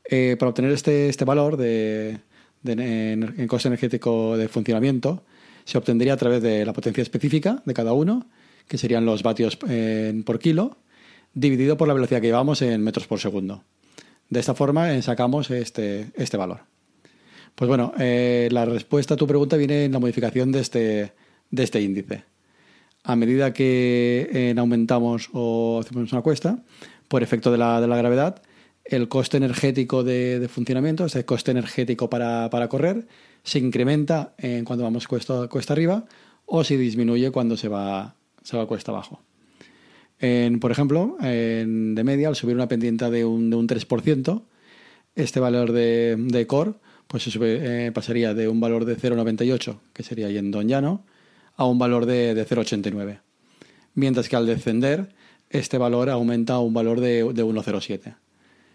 Eh, 0.10 0.36
para 0.40 0.50
obtener 0.50 0.72
este, 0.72 1.10
este 1.10 1.26
valor 1.26 1.58
de, 1.58 2.20
en, 2.64 3.48
coste 3.48 3.68
energético 3.68 4.38
de 4.38 4.48
funcionamiento, 4.48 5.24
se 5.66 5.78
obtendría 5.78 6.14
a 6.14 6.18
través 6.18 6.42
de 6.42 6.66
la 6.66 6.74
potencia 6.74 7.02
específica 7.02 7.62
de 7.66 7.74
cada 7.74 7.94
uno, 7.94 8.28
que 8.68 8.78
serían 8.78 9.06
los 9.06 9.24
vatios 9.24 9.58
eh, 9.68 10.22
por 10.26 10.40
kilo, 10.40 10.78
dividido 11.34 11.78
por 11.78 11.88
la 11.88 11.94
velocidad 11.94 12.22
que 12.22 12.28
llevamos 12.28 12.62
en 12.62 12.84
metros 12.84 13.08
por 13.08 13.20
segundo. 13.20 13.64
De 14.30 14.40
esta 14.40 14.54
forma 14.54 14.94
eh, 14.94 15.02
sacamos 15.02 15.50
este, 15.50 16.12
este 16.16 16.38
valor. 16.38 16.60
Pues 17.56 17.68
bueno, 17.68 17.92
la 17.98 18.66
respuesta 18.66 19.16
a 19.16 19.18
tu 19.18 19.26
pregunta 19.26 19.58
viene 19.58 19.86
en 19.86 19.92
la 19.92 19.98
modificación 19.98 20.52
de 20.52 20.60
este, 20.60 21.14
de 21.50 21.64
este 21.64 21.82
índice 21.82 22.24
a 23.08 23.16
medida 23.16 23.54
que 23.54 24.30
eh, 24.34 24.54
aumentamos 24.58 25.30
o 25.32 25.80
hacemos 25.80 26.12
una 26.12 26.22
cuesta, 26.22 26.60
por 27.08 27.24
efecto 27.24 27.54
de 27.54 27.58
la, 27.58 27.80
gravedad, 27.80 28.42
el 28.84 29.08
coste 29.08 29.38
energético 29.38 30.04
de, 30.04 30.46
funcionamiento, 30.52 31.06
ese 31.06 31.24
coste 31.24 31.52
energético 31.52 32.10
para, 32.10 32.68
correr, 32.68 33.08
se 33.44 33.60
incrementa 33.60 34.34
en 34.38 34.66
cuando 34.66 34.84
vamos 34.84 35.08
cuesta, 35.08 35.48
arriba 35.70 36.04
o 36.46 36.66
se 36.66 36.78
disminuye 36.78 37.32
cuando 37.32 37.56
se 37.56 37.70
va, 37.70 38.16
cuesta 38.68 38.92
abajo. 38.92 39.22
Por 40.60 40.72
ejemplo, 40.72 41.16
en, 41.22 41.96
de 41.96 42.04
media, 42.04 42.28
al 42.28 42.36
subir 42.36 42.56
una 42.56 42.68
pendiente 42.68 43.10
de 43.10 43.24
un, 43.24 43.50
de 43.50 43.56
un 43.56 43.70
3%, 43.70 44.42
este 45.16 45.40
valor 45.40 45.72
de, 45.72 46.46
core 46.46 46.74
pues 47.08 47.26
eh, 47.42 47.90
pasaría 47.94 48.34
de 48.34 48.50
un 48.50 48.60
valor 48.60 48.84
de 48.84 48.98
0,98, 48.98 49.78
que 49.94 50.04
sería 50.04 50.30
yendo 50.30 50.60
en 50.60 50.68
llano, 50.68 51.06
a 51.58 51.66
un 51.66 51.78
valor 51.78 52.06
de, 52.06 52.34
de 52.34 52.48
0,89. 52.48 53.20
Mientras 53.96 54.30
que 54.30 54.36
al 54.36 54.46
descender, 54.46 55.10
este 55.50 55.78
valor 55.78 56.10
aumenta 56.10 56.54
a 56.54 56.60
un 56.60 56.74
valor 56.74 57.02
de, 57.02 57.24
de 57.34 57.44
1,07. 57.44 58.16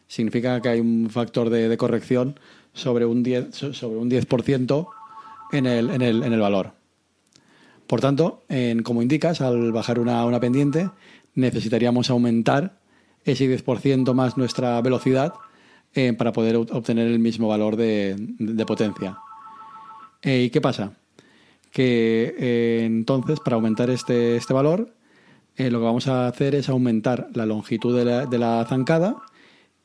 Significa 0.09 0.61
que 0.61 0.69
hay 0.69 0.81
un 0.81 1.09
factor 1.11 1.49
de, 1.49 1.75
corrección 1.77 2.39
sobre 2.75 3.07
un 3.07 3.25
10%, 3.25 3.73
sobre 3.73 3.99
un 3.99 4.09
10 4.09 4.27
en, 5.53 5.67
el, 5.67 5.91
en, 5.91 6.03
el, 6.03 6.23
en 6.23 6.33
el 6.33 6.41
valor. 6.41 6.73
Por 7.87 8.01
tanto, 8.01 8.43
en, 8.49 8.83
como 8.83 9.03
indicas, 9.03 9.41
al 9.41 9.73
bajar 9.73 9.99
una, 9.99 10.25
una 10.25 10.41
pendiente, 10.41 10.91
necesitaríamos 11.35 12.11
aumentar 12.11 12.79
ese 13.25 13.47
10% 13.47 14.13
más 14.15 14.37
nuestra 14.37 14.81
velocidad 14.81 15.35
eh, 15.95 16.13
para 16.15 16.33
poder 16.33 16.57
obtener 16.57 17.07
el 17.07 17.19
mismo 17.19 17.49
valor 17.49 17.77
de, 17.77 18.17
de 18.19 18.67
potencia. 18.67 19.19
Eh, 20.23 20.45
¿Y 20.45 20.51
qué 20.51 20.61
pasa? 20.61 20.93
Que 21.73 22.35
eh, 22.39 22.83
entonces 22.85 23.41
para 23.41 23.57
aumentar 23.57 23.91
este, 23.91 24.37
este 24.37 24.53
valor 24.53 24.95
eh, 25.57 25.71
lo 25.71 25.81
que 25.81 25.85
vamos 25.85 26.07
a 26.07 26.29
hacer 26.29 26.55
es 26.55 26.69
aumentar 26.69 27.29
la 27.35 27.47
longitud 27.47 27.97
de 27.97 28.05
la, 28.05 28.27
de 28.27 28.39
la 28.39 28.65
zancada 28.69 29.17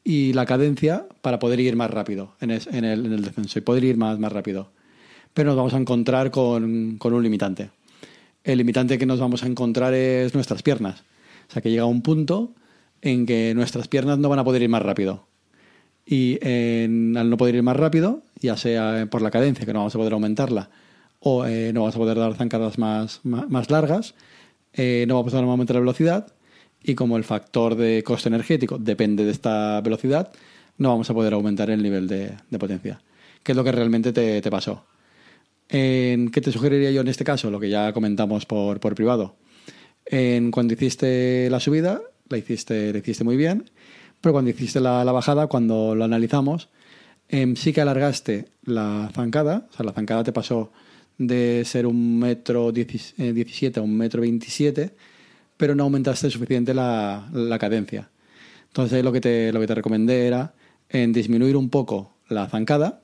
y 0.03 0.33
la 0.33 0.45
cadencia 0.45 1.07
para 1.21 1.39
poder 1.39 1.59
ir 1.59 1.75
más 1.75 1.91
rápido 1.91 2.35
en, 2.39 2.51
el, 2.51 2.61
en, 2.71 2.85
el, 2.85 3.21
descenso 3.21 3.59
y 3.59 3.61
poder 3.61 3.83
ir 3.83 3.97
más, 3.97 4.19
más 4.19 4.31
rápido. 4.31 4.71
Pero 5.33 5.47
nos 5.47 5.57
vamos 5.57 5.73
a 5.73 5.77
encontrar 5.77 6.31
con, 6.31 6.97
con, 6.97 7.13
un 7.13 7.23
limitante. 7.23 7.69
El 8.43 8.59
limitante 8.59 8.97
que 8.97 9.05
nos 9.05 9.19
vamos 9.19 9.43
a 9.43 9.47
encontrar 9.47 9.93
es 9.93 10.33
nuestras 10.33 10.63
piernas. 10.63 11.03
O 11.49 11.51
sea 11.51 11.61
que 11.61 11.69
llega 11.69 11.85
un 11.85 12.01
punto 12.01 12.53
en 13.01 13.25
que 13.25 13.53
nuestras 13.53 13.89
piernas 13.89 14.17
no 14.19 14.29
van 14.29 14.39
a 14.39 14.45
poder 14.45 14.61
ir 14.61 14.69
más 14.69 14.81
rápido. 14.81 15.27
Y 16.05 16.39
al 16.45 17.29
no 17.29 17.35
poder 17.35 17.55
ir 17.55 17.63
más 17.63 17.75
rápido, 17.75 18.23
ya 18.39 18.55
sea 18.55 19.07
por 19.11 19.21
la 19.21 19.31
cadencia, 19.31 19.65
que 19.65 19.73
no 19.73 19.79
vamos 19.79 19.95
a 19.95 19.97
poder 19.97 20.13
aumentarla, 20.13 20.69
o 21.19 21.45
eh, 21.45 21.71
no 21.73 21.81
vamos 21.81 21.95
a 21.95 21.99
poder 21.99 22.17
dar 22.17 22.35
zancadas 22.35 22.77
más, 22.77 23.21
más, 23.23 23.69
largas, 23.69 24.15
eh, 24.73 25.05
no 25.07 25.15
vamos 25.15 25.33
a 25.33 25.37
poder 25.37 25.49
aumentar 25.49 25.75
la 25.75 25.81
velocidad 25.81 26.33
y 26.83 26.95
como 26.95 27.17
el 27.17 27.23
factor 27.23 27.75
de 27.75 28.03
coste 28.03 28.29
energético 28.29 28.77
depende 28.77 29.25
de 29.25 29.31
esta 29.31 29.81
velocidad, 29.81 30.31
no 30.77 30.89
vamos 30.89 31.09
a 31.09 31.13
poder 31.13 31.33
aumentar 31.33 31.69
el 31.69 31.81
nivel 31.81 32.07
de, 32.07 32.35
potencia. 32.59 33.01
¿Qué 33.43 33.53
es 33.53 33.55
lo 33.55 33.63
que 33.63 33.71
realmente 33.71 34.13
te, 34.13 34.51
pasó? 34.51 34.85
¿En 35.69 36.29
¿Qué 36.29 36.41
te 36.41 36.51
sugeriría 36.51 36.91
yo 36.91 37.01
en 37.01 37.07
este 37.07 37.23
caso? 37.23 37.49
Lo 37.49 37.59
que 37.59 37.69
ya 37.69 37.91
comentamos 37.93 38.45
por, 38.45 38.79
por 38.79 38.93
privado. 38.93 39.35
En 40.05 40.51
cuando 40.51 40.73
hiciste 40.73 41.49
la 41.49 41.59
subida, 41.59 42.01
la 42.29 42.37
hiciste, 42.37 42.93
hiciste 42.97 43.23
muy 43.23 43.37
bien, 43.37 43.69
pero 44.21 44.33
cuando 44.33 44.51
hiciste 44.51 44.79
la, 44.79 45.03
bajada, 45.03 45.47
cuando 45.47 45.95
lo 45.95 46.03
analizamos, 46.03 46.69
em, 47.29 47.55
sí 47.55 47.73
que 47.73 47.81
alargaste 47.81 48.45
la 48.63 49.09
zancada, 49.13 49.67
o 49.69 49.73
sea, 49.73 49.85
la 49.85 49.93
zancada 49.93 50.23
te 50.23 50.31
pasó 50.31 50.71
de 51.17 51.63
ser 51.65 51.87
un 51.87 52.19
metro 52.19 52.69
eh, 52.69 53.33
diecisiete 53.33 53.79
a 53.79 53.83
un 53.83 53.95
metro 53.97 54.21
veintisiete, 54.21 54.91
pero 55.57 55.75
no 55.75 55.83
aumentaste 55.83 56.29
suficiente 56.29 56.73
la, 56.73 57.29
la 57.33 57.57
cadencia. 57.57 58.09
Entonces 58.67 59.03
lo 59.03 59.11
que, 59.11 59.21
te, 59.21 59.51
lo 59.51 59.59
que 59.59 59.67
te 59.67 59.75
recomendé 59.75 60.27
era 60.27 60.53
disminuir 60.89 61.57
un 61.57 61.69
poco 61.69 62.13
la 62.29 62.47
zancada 62.47 63.01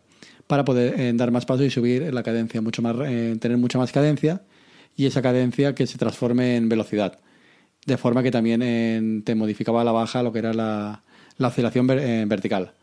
para 0.47 0.63
poder 0.63 1.15
dar 1.17 1.31
más 1.31 1.45
paso 1.45 1.63
y 1.63 1.69
subir 1.69 2.13
la 2.13 2.21
cadencia, 2.23 2.61
mucho 2.61 2.81
más, 2.81 2.95
tener 2.95 3.57
mucha 3.57 3.77
más 3.79 3.91
cadencia 3.91 4.43
y 4.95 5.07
esa 5.07 5.21
cadencia 5.21 5.73
que 5.73 5.87
se 5.87 5.97
transforme 5.97 6.55
en 6.55 6.69
velocidad. 6.69 7.19
De 7.85 7.97
forma 7.97 8.21
que 8.23 8.31
también 8.31 9.23
te 9.23 9.35
modificaba 9.35 9.83
la 9.83 9.91
baja 9.91 10.21
lo 10.21 10.31
que 10.31 10.39
era 10.39 10.53
la, 10.53 11.03
la 11.37 11.47
oscilación 11.47 11.87
vertical. 11.87 12.73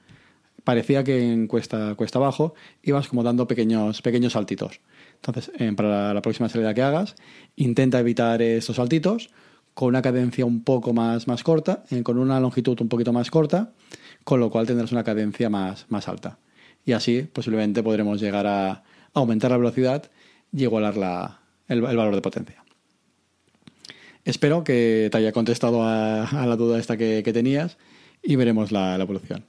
Parecía 0.65 1.05
que 1.05 1.33
en 1.33 1.47
cuesta, 1.47 1.95
cuesta 1.95 2.19
abajo 2.19 2.55
ibas 2.83 3.09
como 3.09 3.23
dando 3.23 3.47
pequeños, 3.47 4.03
pequeños 4.03 4.35
saltitos. 4.35 4.81
Entonces, 5.23 5.53
para 5.77 6.15
la 6.15 6.23
próxima 6.23 6.49
salida 6.49 6.73
que 6.73 6.83
hagas, 6.83 7.15
intenta 7.57 8.01
evitar 8.01 8.41
estos 8.41 8.77
saltitos 8.77 9.31
con 9.75 9.89
una 9.89 10.03
cadencia 10.03 10.45
un 10.45 10.65
poco 10.65 10.93
más, 10.93 11.27
más 11.29 11.43
corta, 11.43 11.85
eh, 11.91 12.03
con 12.03 12.19
una 12.19 12.41
longitud 12.41 12.81
un 12.81 12.89
poquito 12.89 13.13
más 13.13 13.31
corta, 13.31 13.73
con 14.25 14.41
lo 14.41 14.51
cual 14.51 14.67
tendrás 14.67 14.93
una 14.93 15.05
cadencia 15.05 15.49
más, 15.51 15.87
más 15.89 16.09
alta. 16.09 16.39
Y 16.85 16.93
así 16.93 17.23
posiblemente 17.23 17.83
podremos 17.83 18.21
llegar 18.21 18.47
a 18.47 18.83
aumentar 19.15 19.51
la 19.51 19.57
velocidad 19.57 20.11
y 20.53 20.63
igualar 20.63 20.97
la, 20.97 21.41
el, 21.69 21.81
valor 21.81 22.15
de 22.15 22.23
potencia. 22.23 22.65
Espero 24.25 24.65
que 24.65 25.09
te 25.11 25.19
haya 25.19 25.33
contestado 25.33 25.83
a, 25.83 26.29
la 26.33 26.57
duda 26.57 26.79
esta 26.79 26.97
que, 26.97 27.23
tenías 27.23 27.79
y 28.23 28.37
veremos 28.37 28.73
la, 28.73 28.97
evolución. 28.97 29.47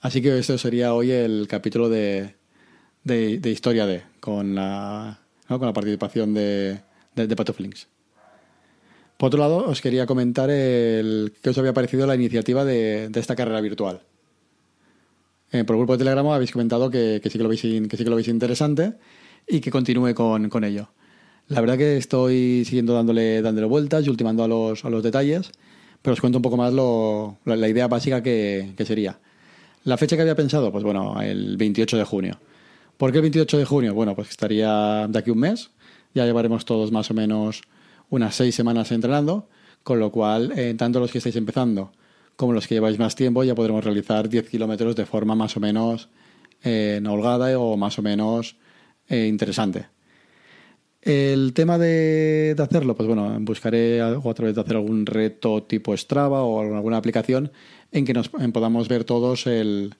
Así 0.00 0.22
que 0.22 0.38
esto 0.38 0.56
sería 0.58 0.94
hoy 0.94 1.10
el 1.10 1.46
capítulo 1.48 1.88
de, 1.88 2.36
de, 3.08 3.50
Historia 3.50 3.86
D, 3.86 4.02
con 4.20 4.54
la, 4.54 5.18
con 5.48 5.62
la 5.62 5.72
participación 5.72 6.34
de, 6.34 6.80
de, 7.16 7.26
de 7.26 7.36
Patoflinks. 7.36 7.88
Por 9.18 9.26
otro 9.26 9.40
lado, 9.40 9.64
os 9.66 9.80
quería 9.80 10.06
comentar 10.06 10.48
el, 10.48 11.32
qué 11.42 11.50
os 11.50 11.58
había 11.58 11.74
parecido 11.74 12.06
la 12.06 12.14
iniciativa 12.14 12.64
de, 12.64 13.10
esta 13.12 13.34
carrera 13.34 13.60
virtual. 13.60 14.02
Eh, 15.50 15.64
por 15.64 15.74
el 15.74 15.80
grupo 15.80 15.94
de 15.94 15.98
Telegram 15.98 16.28
habéis 16.28 16.52
comentado 16.52 16.88
que, 16.88 17.20
sí 17.24 17.36
que, 17.36 17.42
lo 17.42 17.48
veis, 17.48 17.60
que 17.62 17.96
sí 17.96 18.04
que 18.04 18.10
lo 18.10 18.14
veis 18.14 18.28
interesante 18.28 18.92
y 19.48 19.58
que 19.58 19.72
continúe 19.72 20.14
con, 20.14 20.62
ello. 20.62 20.90
La 21.48 21.60
verdad 21.60 21.76
que 21.76 21.96
estoy 21.96 22.64
siguiendo 22.64 22.94
dándole, 22.94 23.42
dándole 23.42 23.66
vueltas 23.66 24.06
y 24.06 24.08
ultimando 24.08 24.44
a 24.44 24.48
los, 24.48 24.84
a 24.84 24.90
los 24.90 25.02
detalles, 25.02 25.50
pero 26.00 26.14
os 26.14 26.20
cuento 26.20 26.38
un 26.38 26.42
poco 26.42 26.56
más 26.56 26.72
lo, 26.72 27.38
la, 27.44 27.68
idea 27.68 27.88
básica 27.88 28.22
que, 28.22 28.72
que, 28.76 28.84
sería. 28.84 29.18
La 29.82 29.96
fecha 29.96 30.14
que 30.14 30.22
había 30.22 30.36
pensado, 30.36 30.70
pues 30.70 30.84
bueno, 30.84 31.20
el 31.20 31.56
28 31.56 31.96
de 31.96 32.04
junio. 32.04 32.38
¿Por 32.98 33.12
qué 33.12 33.18
el 33.18 33.22
28 33.22 33.58
de 33.58 33.64
junio? 33.64 33.94
Bueno, 33.94 34.16
pues 34.16 34.28
estaría 34.28 35.06
de 35.08 35.16
aquí 35.16 35.30
un 35.30 35.38
mes, 35.38 35.70
ya 36.14 36.26
llevaremos 36.26 36.64
todos 36.64 36.90
más 36.90 37.08
o 37.12 37.14
menos 37.14 37.62
unas 38.10 38.34
seis 38.34 38.56
semanas 38.56 38.90
entrenando, 38.90 39.48
con 39.84 40.00
lo 40.00 40.10
cual, 40.10 40.52
eh, 40.56 40.74
tanto 40.76 40.98
los 40.98 41.12
que 41.12 41.18
estáis 41.18 41.36
empezando 41.36 41.92
como 42.34 42.52
los 42.52 42.66
que 42.66 42.74
lleváis 42.74 42.98
más 42.98 43.14
tiempo, 43.14 43.44
ya 43.44 43.54
podremos 43.54 43.84
realizar 43.84 44.28
10 44.28 44.48
kilómetros 44.48 44.96
de 44.96 45.06
forma 45.06 45.36
más 45.36 45.56
o 45.56 45.60
menos 45.60 46.08
eh, 46.64 47.00
holgada 47.08 47.56
o 47.58 47.76
más 47.76 48.00
o 48.00 48.02
menos 48.02 48.56
eh, 49.08 49.26
interesante. 49.28 49.86
El 51.00 51.52
tema 51.54 51.78
de, 51.78 52.56
hacerlo, 52.58 52.96
pues 52.96 53.06
bueno, 53.06 53.36
buscaré 53.40 54.02
otra 54.02 54.46
vez 54.46 54.56
de 54.56 54.60
hacer 54.60 54.74
algún 54.74 55.06
reto 55.06 55.62
tipo 55.62 55.96
Strava 55.96 56.42
o 56.42 56.74
alguna 56.74 56.96
aplicación 56.96 57.52
en 57.92 58.04
que 58.04 58.12
nos 58.12 58.28
podamos 58.28 58.88
ver 58.88 59.04
todos 59.04 59.46
el, 59.46 59.94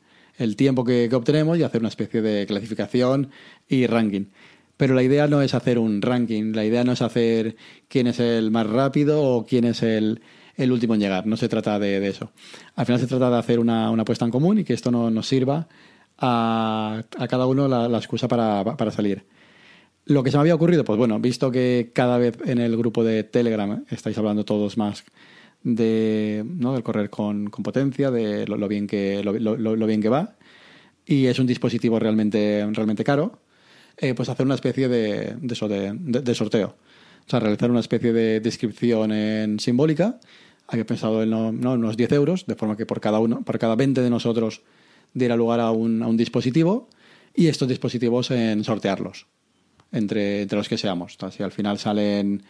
tiempo 0.57 0.85
que, 0.85 1.09
que, 1.09 1.17
obtenemos 1.17 1.59
y 1.59 1.63
hacer 1.63 1.81
una 1.81 1.89
especie 1.89 2.23
de 2.23 2.47
clasificación 2.47 3.31
y 3.69 3.87
ranking. 3.87 4.27
Pero 4.79 4.95
la 4.95 5.03
idea 5.03 5.27
no 5.27 5.43
es 5.43 5.55
hacer 5.55 5.77
un 5.79 6.01
ranking, 6.01 6.53
la 6.55 6.65
idea 6.65 6.85
no 6.85 6.93
es 6.93 7.03
hacer 7.03 7.57
quién 7.89 8.07
es 8.07 8.21
el 8.21 8.53
más 8.53 8.65
rápido 8.65 9.21
o 9.21 9.45
quién 9.45 9.65
es 9.65 9.83
el, 9.83 10.23
último 10.57 10.95
en 10.95 11.01
llegar, 11.01 11.27
no 11.27 11.37
se 11.37 11.49
trata 11.49 11.81
de, 11.81 12.07
eso. 12.07 12.31
Al 12.77 12.87
final 12.87 13.01
se 13.01 13.09
trata 13.09 13.29
de 13.29 13.39
hacer 13.39 13.59
una, 13.59 13.89
apuesta 13.89 14.25
en 14.25 14.31
común 14.31 14.61
y 14.61 14.65
que 14.65 14.75
esto 14.75 14.93
no, 14.93 15.11
nos 15.11 15.27
sirva 15.27 15.67
a, 16.17 17.03
cada 17.29 17.47
uno 17.47 17.67
la, 17.67 17.99
excusa 17.99 18.29
para, 18.29 18.91
salir. 18.93 19.27
Lo 20.05 20.23
que 20.23 20.31
se 20.31 20.37
me 20.37 20.43
había 20.43 20.55
ocurrido, 20.55 20.85
pues 20.85 20.97
bueno, 20.97 21.19
visto 21.19 21.51
que 21.51 21.91
cada 21.93 22.17
vez 22.17 22.39
en 22.47 22.59
el 22.59 22.77
grupo 22.77 23.03
de 23.03 23.25
Telegram 23.25 23.85
estáis 23.91 24.17
hablando 24.17 24.45
todos 24.45 24.79
más 24.79 25.05
de, 25.63 26.45
¿no? 26.47 26.73
del 26.73 26.83
correr 26.83 27.11
con, 27.11 27.47
potencia, 27.51 28.11
de 28.11 28.47
lo, 28.47 28.69
bien 28.69 28.87
que, 28.87 29.23
lo, 29.23 29.87
bien 29.87 30.01
que 30.01 30.09
va, 30.09 30.37
y 31.05 31.27
es 31.27 31.39
un 31.39 31.47
dispositivo 31.47 31.99
realmente, 31.99 32.67
realmente 32.73 33.05
caro, 33.05 33.41
eh, 33.97 34.15
pues 34.15 34.29
hacer 34.29 34.47
una 34.47 34.55
especie 34.55 34.89
de, 34.89 35.37
de, 35.41 36.35
sorteo. 36.35 36.77
O 37.27 37.31
sea, 37.31 37.41
realizar 37.41 37.71
una 37.71 37.81
especie 37.81 38.13
de 38.13 38.41
descripción 38.41 39.13
en 39.13 39.59
simbólica. 39.59 40.21
Había 40.69 40.87
pensado 40.87 41.23
en 41.23 41.33
unos 41.35 41.97
10 41.97 42.13
euros, 42.13 42.47
de 42.47 42.55
forma 42.55 42.77
que 42.77 42.87
por 42.87 43.01
cada 43.01 43.19
uno, 43.19 43.43
por 43.43 43.59
cada 43.59 43.75
20 43.75 44.01
de 44.03 44.11
nosotros 44.11 44.63
diera 45.15 45.37
lugar 45.37 45.61
a 45.61 45.71
un, 45.71 46.03
a 46.03 46.07
un 46.07 46.17
dispositivo 46.17 46.89
y 47.35 47.47
estos 47.47 47.69
dispositivos 47.69 48.31
en 48.31 48.65
sortearlos 48.65 49.27
entre, 49.93 50.43
entre 50.43 50.59
los 50.59 50.69
que 50.69 50.79
seamos. 50.79 51.17
si 51.31 51.43
al 51.43 51.53
final 51.53 51.79
salen, 51.79 52.43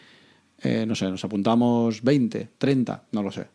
eh, 0.61 0.85
no 0.85 0.95
sé, 0.95 1.05
nos 1.05 1.23
apuntamos 1.23 2.03
20, 2.03 2.49
30, 2.57 3.03
no 3.11 3.23
lo 3.23 3.31
sé. 3.31 3.47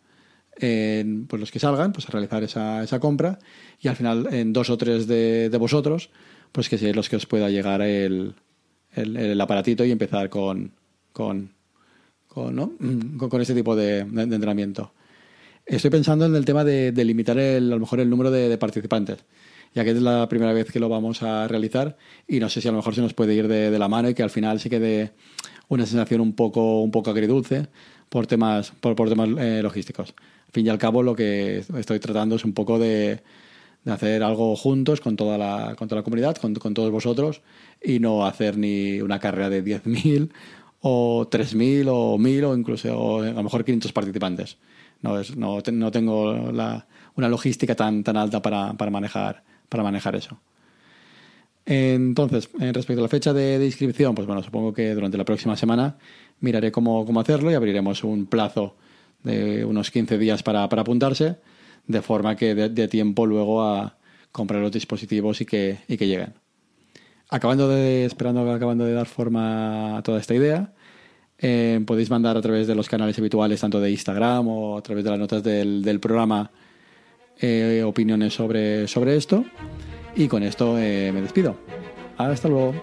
En, 0.56 1.26
pues 1.26 1.40
los 1.40 1.50
que 1.50 1.58
salgan, 1.58 1.92
pues 1.92 2.08
a 2.08 2.12
realizar 2.12 2.42
esa, 2.44 2.84
esa 2.84 3.00
compra 3.00 3.38
y 3.80 3.88
al 3.88 3.96
final 3.96 4.32
en 4.32 4.52
dos 4.52 4.70
o 4.70 4.78
tres 4.78 5.08
de, 5.08 5.50
de 5.50 5.58
vosotros 5.58 6.10
pues 6.54 6.68
que 6.68 6.78
sean 6.78 6.94
los 6.94 7.08
que 7.08 7.16
os 7.16 7.26
pueda 7.26 7.50
llegar 7.50 7.82
el, 7.82 8.32
el, 8.94 9.40
aparatito 9.40 9.84
y 9.84 9.90
empezar 9.90 10.28
con, 10.30 10.70
con, 11.12 11.50
con, 12.28 12.54
¿no? 12.54 12.72
con, 13.28 13.40
este 13.40 13.54
tipo 13.54 13.74
de, 13.74 13.98
entrenamiento. 13.98 14.92
Estoy 15.66 15.90
pensando 15.90 16.26
en 16.26 16.36
el 16.36 16.44
tema 16.44 16.62
de, 16.62 16.92
limitar 17.04 17.36
el, 17.38 17.72
a 17.72 17.74
lo 17.74 17.80
mejor 17.80 17.98
el 17.98 18.08
número 18.08 18.30
de, 18.30 18.56
participantes, 18.56 19.24
ya 19.74 19.82
que 19.82 19.90
es 19.90 20.00
la 20.00 20.28
primera 20.28 20.52
vez 20.52 20.70
que 20.70 20.78
lo 20.78 20.88
vamos 20.88 21.24
a 21.24 21.48
realizar 21.48 21.96
y 22.28 22.38
no 22.38 22.48
sé 22.48 22.60
si 22.60 22.68
a 22.68 22.70
lo 22.70 22.76
mejor 22.76 22.94
se 22.94 23.00
nos 23.00 23.14
puede 23.14 23.34
ir 23.34 23.48
de, 23.48 23.76
la 23.76 23.88
mano 23.88 24.08
y 24.08 24.14
que 24.14 24.22
al 24.22 24.30
final 24.30 24.60
sí 24.60 24.70
quede 24.70 25.10
una 25.68 25.86
sensación 25.86 26.20
un 26.20 26.34
poco, 26.34 26.82
un 26.82 26.90
poco 26.90 27.10
agridulce 27.10 27.68
por 28.08 28.26
temas, 28.26 28.72
por, 28.80 28.94
por 28.94 29.08
temas 29.08 29.28
eh, 29.38 29.60
logísticos. 29.62 30.14
Al 30.46 30.52
fin 30.52 30.66
y 30.66 30.68
al 30.68 30.78
cabo 30.78 31.02
lo 31.02 31.16
que 31.16 31.64
estoy 31.76 31.98
tratando 31.98 32.36
es 32.36 32.44
un 32.44 32.52
poco 32.52 32.78
de, 32.78 33.20
de 33.84 33.92
hacer 33.92 34.22
algo 34.22 34.56
juntos 34.56 35.00
con 35.00 35.16
toda 35.16 35.36
la, 35.38 35.74
con 35.76 35.88
toda 35.88 36.00
la 36.00 36.04
comunidad, 36.04 36.36
con, 36.36 36.54
todos 36.54 36.90
vosotros, 36.90 37.42
y 37.82 37.98
no 37.98 38.26
hacer 38.26 38.56
ni 38.56 39.00
una 39.00 39.18
carrera 39.18 39.50
de 39.50 39.64
10.000 39.64 40.30
o 40.80 41.28
3.000 41.30 41.88
o 41.90 42.18
1.000 42.18 42.44
o 42.44 42.56
incluso 42.56 43.20
a 43.20 43.30
lo 43.30 43.42
mejor 43.42 43.64
500 43.64 43.92
participantes. 43.92 44.56
No, 45.02 45.18
es, 45.18 45.36
no, 45.36 45.58
no 45.72 45.90
tengo 45.90 46.50
la, 46.50 46.86
una 47.14 47.28
logística 47.28 47.74
tan, 47.74 48.02
tan 48.02 48.16
alta 48.16 48.40
para, 48.40 48.72
para, 48.72 48.90
manejar, 48.90 49.42
para 49.68 49.82
manejar 49.82 50.16
eso. 50.16 50.38
Entonces, 51.66 52.50
en 52.60 52.74
respecto 52.74 53.00
a 53.00 53.04
la 53.04 53.08
fecha 53.08 53.32
de, 53.32 53.58
de, 53.58 53.66
inscripción, 53.66 54.14
pues 54.14 54.26
bueno, 54.26 54.42
supongo 54.42 54.74
que 54.74 54.94
durante 54.94 55.16
la 55.16 55.24
próxima 55.24 55.56
semana 55.56 55.96
miraré 56.40 56.70
cómo, 56.70 57.06
cómo 57.06 57.20
hacerlo 57.20 57.50
y 57.50 57.54
abriremos 57.54 58.04
un 58.04 58.26
plazo 58.26 58.76
de 59.22 59.64
unos 59.64 59.90
15 59.90 60.18
días 60.18 60.42
para, 60.42 60.68
para 60.68 60.82
apuntarse 60.82 61.36
de 61.86 62.02
forma 62.02 62.36
que 62.36 62.54
dé 62.54 62.88
tiempo 62.88 63.26
luego 63.26 63.62
a 63.62 63.96
comprar 64.32 64.60
los 64.60 64.72
dispositivos 64.72 65.40
y 65.40 65.46
que, 65.46 65.78
y 65.88 65.96
que 65.96 66.06
lleguen. 66.06 66.34
acabando 67.30 67.68
de, 67.68 68.04
esperando, 68.04 68.50
acabando 68.50 68.84
de 68.84 68.92
dar 68.92 69.06
forma 69.06 69.98
a 69.98 70.02
toda 70.02 70.20
esta 70.20 70.34
idea, 70.34 70.72
eh, 71.38 71.80
podéis 71.86 72.10
mandar 72.10 72.36
a 72.36 72.42
través 72.42 72.66
de 72.66 72.74
los 72.74 72.88
canales 72.88 73.18
habituales, 73.18 73.60
tanto 73.60 73.80
de 73.80 73.90
Instagram 73.90 74.48
o 74.48 74.78
a 74.78 74.82
través 74.82 75.04
de 75.04 75.10
las 75.10 75.18
notas 75.18 75.42
del, 75.42 75.82
del 75.82 76.00
programa, 76.00 76.50
eh, 77.40 77.82
opiniones 77.84 78.34
sobre, 78.34 78.86
sobre 78.88 79.16
esto. 79.16 79.44
Y 80.16 80.28
con 80.28 80.42
esto 80.42 80.78
eh, 80.78 81.10
me 81.12 81.20
despido. 81.20 81.56
Hasta 82.16 82.48
luego. 82.48 82.74